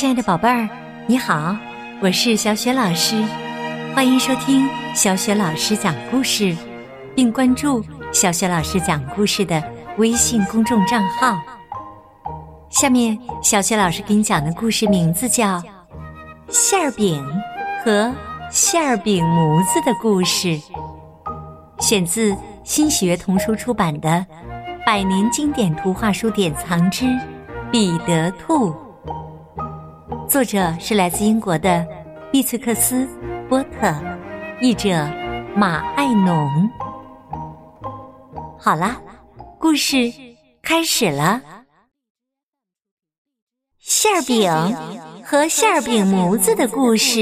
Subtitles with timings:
[0.00, 0.66] 亲爱的宝贝儿，
[1.06, 1.54] 你好，
[2.00, 3.22] 我是小雪老师，
[3.94, 6.56] 欢迎收听小雪老师讲故事，
[7.14, 9.62] 并关注小雪老师讲故事的
[9.98, 11.38] 微信公众账号。
[12.70, 15.58] 下面，小雪老师给你讲的故事名字叫
[16.48, 17.22] 《馅儿饼
[17.84, 18.10] 和
[18.50, 20.48] 馅儿饼模子的故事》，
[21.78, 24.08] 选自新学童书出版的
[24.86, 27.04] 《百年经典图画书典藏之
[27.70, 28.70] 彼得兔》。
[30.30, 31.84] 作者是来自英国的
[32.30, 33.04] 碧翠克斯·
[33.48, 33.92] 波特，
[34.60, 34.88] 译者
[35.56, 36.70] 马爱农。
[38.56, 39.02] 好啦，
[39.58, 39.96] 故事
[40.62, 41.42] 开始了。
[43.80, 44.48] 馅儿饼
[45.24, 47.18] 和馅儿饼模子的故事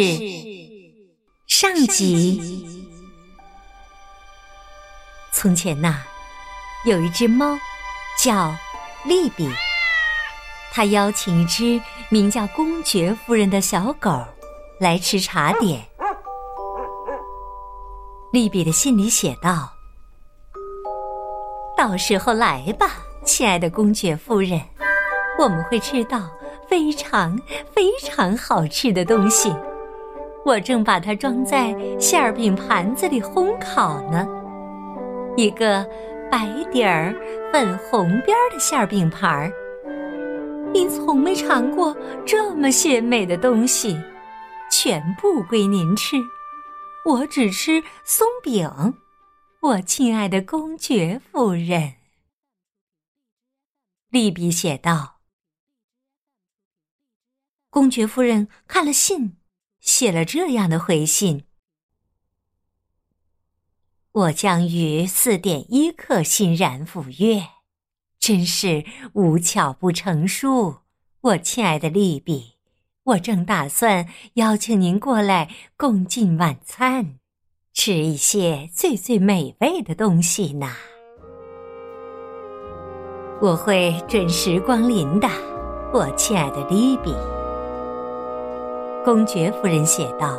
[1.46, 2.86] 上集。
[5.32, 6.02] 从前呐，
[6.84, 7.58] 有一只猫，
[8.22, 8.54] 叫
[9.06, 9.50] 利比。
[10.70, 14.10] 他邀请一只名叫公爵夫人的小狗
[14.80, 15.82] 来吃茶点。
[18.32, 19.70] 利比的信里写道
[21.76, 22.86] ：“到时候来吧，
[23.24, 24.58] 亲爱的公爵夫人，
[25.38, 26.30] 我们会吃到
[26.66, 27.38] 非常
[27.74, 29.54] 非常好吃的东西。
[30.46, 34.26] 我正把它装在馅儿饼盘子里烘烤呢，
[35.36, 35.86] 一个
[36.30, 37.14] 白底儿、
[37.52, 39.52] 粉红边的馅儿饼盘儿。”
[40.72, 43.98] 您从没尝过这么鲜美的东西，
[44.70, 46.16] 全部归您吃，
[47.04, 48.68] 我只吃松饼。
[49.60, 51.94] 我亲爱的公爵夫人，
[54.10, 55.20] 利比写道。
[57.70, 59.36] 公爵夫人看了信，
[59.80, 61.44] 写了这样的回信：
[64.12, 67.57] 我将于四点一刻欣然赴约。
[68.28, 68.84] 真是
[69.14, 70.80] 无巧不成书，
[71.22, 72.56] 我亲爱的利比，
[73.04, 75.48] 我正打算邀请您过来
[75.78, 77.14] 共进晚餐，
[77.72, 80.66] 吃一些最最美味的东西呢。
[83.40, 85.26] 我会准时光临的，
[85.94, 87.14] 我亲爱的利比。
[89.06, 90.38] 公爵夫人写道。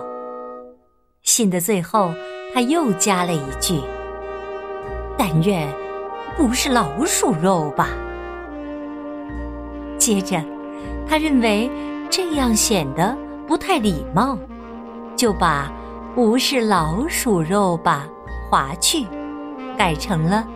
[1.24, 2.14] 信的最后，
[2.54, 3.82] 他又加了一句
[5.18, 5.68] ：“但愿。”
[6.40, 7.90] 不是老鼠肉吧？
[9.98, 10.42] 接着，
[11.06, 11.70] 他认为
[12.10, 13.14] 这样显得
[13.46, 14.38] 不太礼貌，
[15.18, 15.70] 就把
[16.16, 18.08] “不是老鼠肉吧”
[18.50, 19.06] 划去，
[19.78, 20.48] 改成了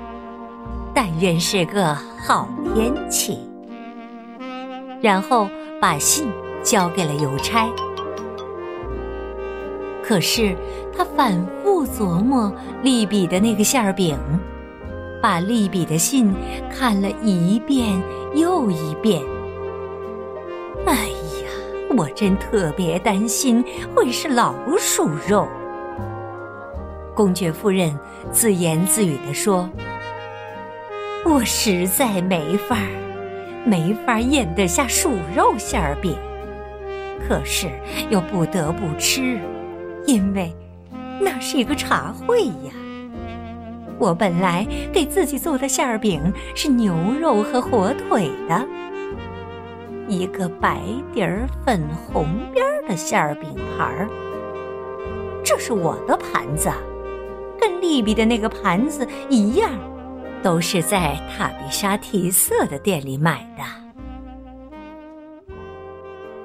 [0.96, 1.94] “但愿是个
[2.26, 3.38] 好天气”。
[5.04, 5.50] 然后
[5.82, 6.32] 把信
[6.64, 7.68] 交给了邮差。
[10.02, 10.56] 可是
[10.98, 12.50] 他反复琢磨
[12.82, 14.18] 利比的那个馅儿饼。
[15.24, 16.36] 把利比的信
[16.70, 17.98] 看了一遍
[18.36, 19.22] 又一遍。
[20.86, 23.64] 哎呀，我真特别担心
[23.96, 25.48] 会是老鼠肉。
[27.16, 27.98] 公爵夫人
[28.34, 29.70] 自言自语地说
[31.24, 36.18] ：“我实在没法儿，没法儿咽得下鼠肉馅儿饼，
[37.26, 37.70] 可是
[38.10, 39.40] 又不得不吃，
[40.06, 40.54] 因为
[41.22, 42.74] 那是一个茶会呀。”
[44.00, 46.22] 我本来给自己做的馅儿饼
[46.56, 48.68] 是牛肉和火腿的，
[50.08, 50.82] 一个白
[51.14, 54.10] 底儿粉红边儿的馅儿饼盘儿。
[55.44, 56.72] 这是我的盘子，
[57.60, 59.70] 跟利比的那个盘子一样，
[60.42, 63.64] 都是在塔比莎提色的店里买的。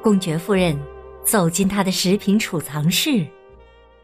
[0.02, 0.78] 公爵夫人
[1.24, 3.26] 走进她的食品储藏室，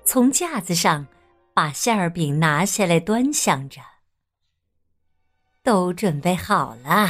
[0.04, 1.06] 从架子上。
[1.54, 3.80] 把馅儿饼拿下来，端详着，
[5.62, 7.08] 都准备好了，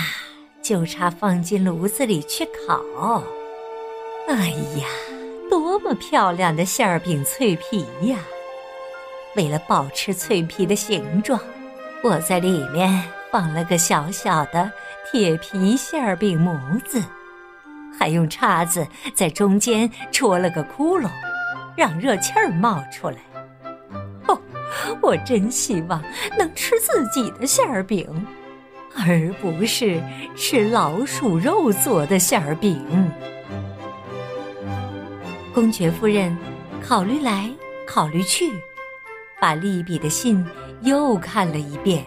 [0.62, 3.24] 就差放进炉子里去烤。
[4.28, 4.86] 哎呀，
[5.48, 8.18] 多么漂亮的馅儿饼脆皮呀！
[9.34, 11.40] 为了保持脆皮的形状，
[12.02, 14.70] 我在里面放了个小小的
[15.10, 16.54] 铁皮馅儿饼模
[16.86, 17.02] 子，
[17.98, 21.08] 还用叉子在中间戳了个窟窿，
[21.74, 23.16] 让热气儿冒出来。
[25.00, 26.02] 我真希望
[26.38, 28.08] 能吃自己的馅儿饼，
[28.96, 30.02] 而不是
[30.36, 32.84] 吃老鼠肉做的馅儿饼。
[35.52, 36.36] 公爵夫人
[36.82, 37.50] 考虑来
[37.86, 38.50] 考虑去，
[39.40, 40.44] 把利比的信
[40.82, 42.04] 又看了一遍。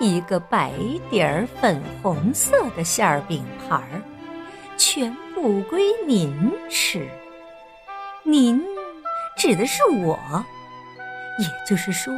[0.00, 0.72] 一个白
[1.10, 4.02] 底儿粉红色的馅儿饼盘儿，
[4.76, 6.34] 全部归您
[6.68, 7.06] 吃。
[8.24, 8.60] 您
[9.36, 10.44] 指的是我。
[11.38, 12.12] 也就是说，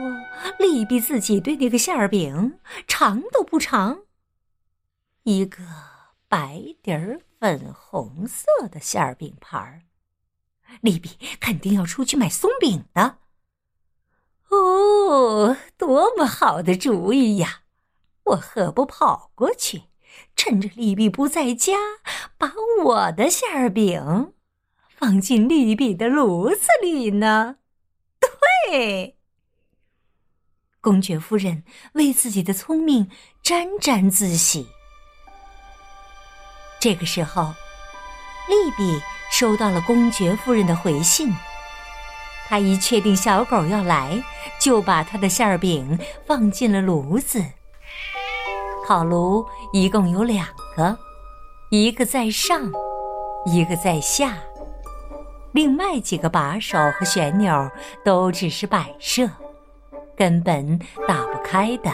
[0.59, 2.59] 利比自己对那个馅儿饼
[2.89, 4.01] 尝都不尝。
[5.23, 5.63] 一个
[6.29, 9.83] 白底儿粉红色的馅儿饼盘儿。
[10.81, 13.19] 利比肯定要出去买松饼的。
[14.51, 17.61] 哦，多么好的主意呀！
[18.25, 19.85] 我何不跑过去，
[20.35, 21.75] 趁着利比不在家，
[22.37, 22.53] 把
[22.85, 24.34] 我的馅儿饼
[25.05, 27.56] 放进利比的炉子里呢？
[28.71, 29.19] 对，
[30.81, 31.62] 公爵夫人
[31.93, 33.11] 为自己的聪明
[33.43, 34.67] 沾沾自喜。
[36.81, 37.53] 这个时候，
[38.49, 38.99] 利比
[39.31, 41.31] 收到了公爵夫人的回信。
[42.49, 44.25] 他一确定小狗要来，
[44.59, 47.45] 就把他的馅饼放进了炉子。
[48.87, 50.99] 烤炉一共有两个，
[51.69, 52.73] 一个在上，
[53.45, 54.39] 一个在下。
[55.55, 57.71] 另外几个把手和旋钮
[58.05, 59.31] 都只是摆设，
[60.17, 61.93] 根本打不开的。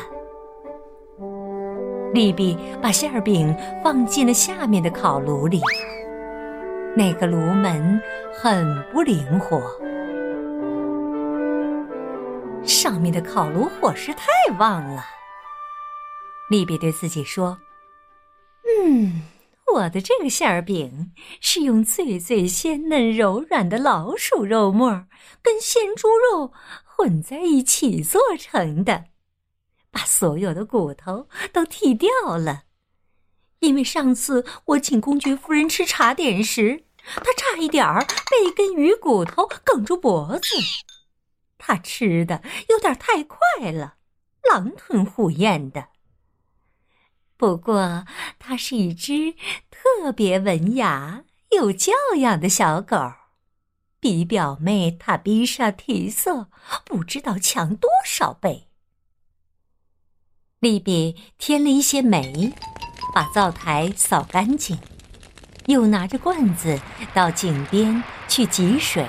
[2.15, 3.55] 利比把馅饼
[3.85, 5.61] 放进了下面的烤炉里，
[6.97, 8.01] 那个炉门
[8.33, 9.61] 很不灵活。
[12.65, 14.25] 上面的烤炉火势太
[14.59, 15.05] 旺了，
[16.49, 17.59] 利比对自己说
[18.65, 19.21] ：“嗯，
[19.75, 25.07] 我的这个馅儿饼是用最最鲜嫩柔软的老鼠肉末
[25.43, 26.53] 跟鲜猪肉
[26.85, 29.05] 混在一起做成的，
[29.91, 32.65] 把所有的骨头都剔掉了。
[33.61, 36.85] 因为上次我请公爵夫人吃茶点时，
[37.17, 40.57] 她差一点儿被一根鱼骨头梗住脖子。”
[41.59, 43.39] 她吃的有点太快
[43.71, 43.95] 了，
[44.51, 45.89] 狼吞虎咽的。
[47.41, 48.05] 不过，
[48.39, 49.33] 它是一只
[49.71, 53.15] 特别文雅、有教养的小狗，
[53.99, 56.49] 比表妹塔比莎提色
[56.85, 58.69] 不知道强多少倍。
[60.59, 62.53] 丽比添了一些煤，
[63.15, 64.79] 把灶台扫干净，
[65.65, 66.79] 又拿着罐子
[67.15, 69.07] 到井边去汲水，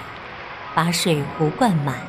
[0.74, 2.00] 把水壶灌满。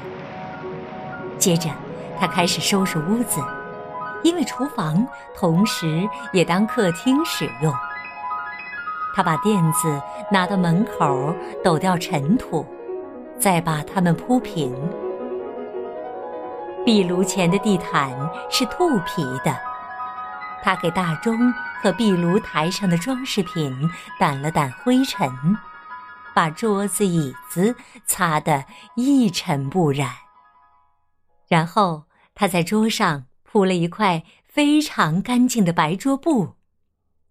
[1.37, 1.69] 接着，
[2.17, 3.41] 他开始收拾屋子，
[4.23, 7.75] 因为厨房同时也当客厅使用。
[9.15, 12.67] 他把垫子拿到门口抖掉尘土，
[13.39, 14.75] 再把它们铺平。
[16.85, 18.11] 壁炉前的地毯
[18.51, 19.55] 是兔皮的，
[20.63, 21.37] 他给大钟
[21.83, 25.31] 和壁炉台上的装饰品掸了掸灰尘，
[26.35, 27.77] 把桌子椅子
[28.07, 28.65] 擦得
[28.97, 30.09] 一尘不染。
[31.49, 32.05] 然后
[32.35, 36.55] 他在桌上铺了一块非常干净的白桌布，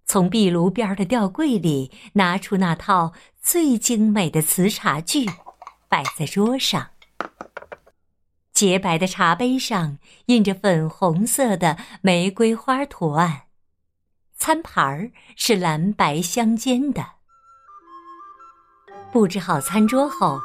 [0.05, 5.25] 从壁炉边的吊柜里拿出那套最精美的瓷茶具，
[5.89, 6.91] 摆在桌上。
[8.53, 9.97] 洁白的茶杯上
[10.27, 13.45] 印着粉红色的玫瑰花图案，
[14.37, 17.03] 餐盘儿是蓝白相间的。
[19.11, 20.39] 布置好餐桌后，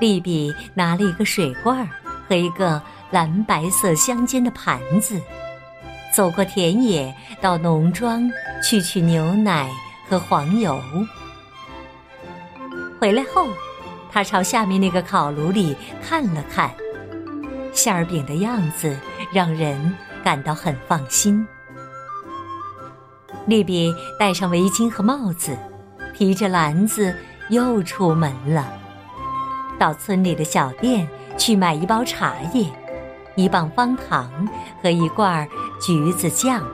[0.00, 1.88] 利比拿了一个水罐
[2.28, 2.82] 和一个。
[3.10, 5.20] 蓝白色相间的盘子，
[6.12, 8.28] 走过田野，到农庄
[8.62, 9.70] 去取牛奶
[10.08, 10.80] 和黄油。
[13.00, 13.46] 回来后，
[14.10, 16.70] 他朝下面那个烤炉里看了看，
[17.72, 18.98] 馅儿饼的样子
[19.32, 19.94] 让人
[20.24, 21.46] 感到很放心。
[23.46, 25.56] 利比戴上围巾和帽子，
[26.12, 27.14] 提着篮子
[27.50, 28.66] 又出门了，
[29.78, 31.06] 到村里的小店
[31.38, 32.66] 去买一包茶叶。
[33.36, 34.48] 一磅方糖
[34.82, 35.46] 和一罐
[35.80, 36.66] 橘子酱。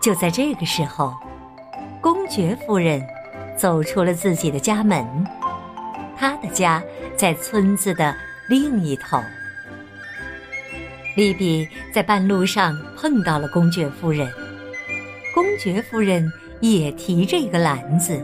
[0.00, 1.14] 就在这个时候，
[2.00, 3.02] 公爵夫人
[3.56, 5.04] 走出了自己的家门。
[6.16, 6.82] 她的家
[7.16, 8.14] 在村子的
[8.48, 9.20] 另一头。
[11.16, 14.30] 利比在半路上碰到了公爵夫人，
[15.34, 18.22] 公爵夫人也提着一个篮子，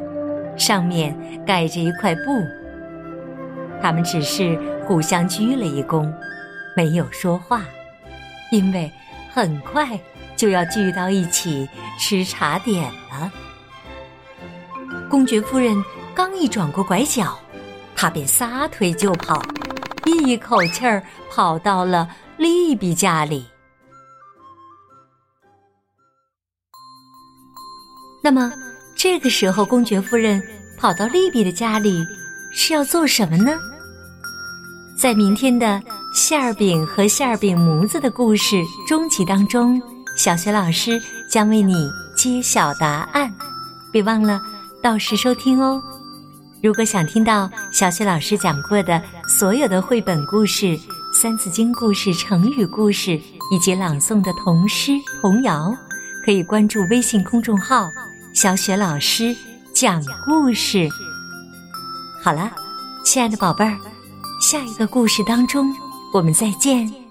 [0.57, 1.16] 上面
[1.47, 2.62] 盖着一块布。
[3.83, 6.09] 他们只是互相鞠了一躬，
[6.77, 7.65] 没有说话，
[8.53, 8.91] 因为
[9.29, 9.99] 很快
[10.37, 13.33] 就要聚到一起吃茶点了。
[15.11, 15.77] 公爵夫人
[16.15, 17.37] 刚一转过拐角，
[17.97, 19.43] 他便撒腿就跑，
[20.07, 23.45] 一口气儿跑到了利比家里。
[28.23, 28.53] 那么，
[28.97, 30.41] 这个时候，公爵夫人
[30.79, 32.05] 跑到利比的家里
[32.55, 33.59] 是要做什么呢？
[34.97, 35.83] 在明天的
[36.15, 39.81] 馅儿饼和馅儿饼模子的故事终集当中，
[40.17, 43.33] 小学老师将为你揭晓答案，
[43.91, 44.41] 别忘了
[44.83, 45.83] 到时收听哦。
[46.63, 50.79] 如果想听到小学老师讲过的所有的绘本故事、
[51.13, 53.21] 三字经故事、成语故事
[53.51, 55.75] 以及朗诵的童诗童谣，
[56.25, 57.89] 可以关注微信公众号
[58.33, 59.35] 小雪老师
[59.75, 60.89] 讲故事。
[62.23, 62.53] 好了，
[63.05, 63.77] 亲爱的宝贝儿，
[64.43, 65.73] 下一个故事当中，
[66.13, 67.01] 我们再见。